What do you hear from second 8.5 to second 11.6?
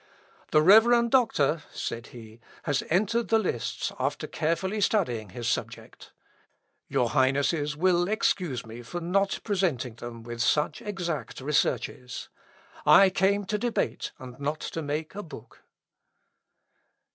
me for not presenting them with such exact